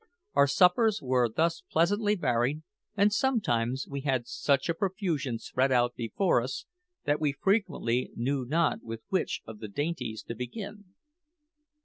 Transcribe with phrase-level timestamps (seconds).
[0.33, 2.63] Our suppers were thus pleasantly varied,
[2.97, 6.65] and sometimes we had such a profusion spread out before us
[7.05, 10.85] that we frequently knew not with which of the dainties to begin.